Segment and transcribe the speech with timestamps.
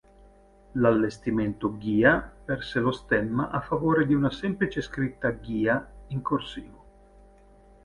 [0.81, 6.85] L'allestimento "Ghia" perse lo stemma a favore di una semplice scritta "Ghia" in corsivo.